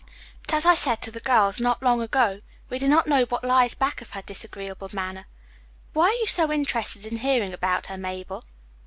But 0.47 0.55
as 0.55 0.65
I 0.65 0.73
said 0.73 0.99
to 1.03 1.11
the 1.11 1.19
girls 1.19 1.61
not 1.61 1.83
long 1.83 2.01
ago, 2.01 2.39
we 2.71 2.79
do 2.79 2.87
not 2.87 3.05
know 3.05 3.25
what 3.25 3.43
lies 3.43 3.75
back 3.75 4.01
of 4.01 4.13
her 4.13 4.23
disagreeable 4.23 4.89
manner. 4.93 5.27
Why 5.93 6.05
are 6.07 6.13
you 6.21 6.25
so 6.25 6.51
interested 6.51 7.05
in 7.05 7.19
hearing 7.19 7.53
about 7.53 7.85
her, 7.85 7.99
Mabel?" 7.99 8.41